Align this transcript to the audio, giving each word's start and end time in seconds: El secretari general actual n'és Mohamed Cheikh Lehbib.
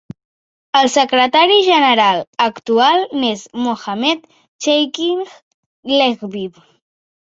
El 0.79 0.87
secretari 0.93 1.57
general 1.67 2.23
actual 2.47 3.07
n'és 3.21 3.47
Mohamed 3.69 4.27
Cheikh 4.43 5.03
Lehbib. 5.97 6.65